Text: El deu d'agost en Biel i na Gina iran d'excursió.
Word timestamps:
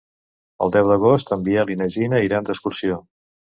El 0.65 0.73
deu 0.75 0.89
d'agost 0.91 1.35
en 1.37 1.45
Biel 1.49 1.73
i 1.75 1.79
na 1.83 1.89
Gina 1.99 2.25
iran 2.31 2.51
d'excursió. 2.51 3.01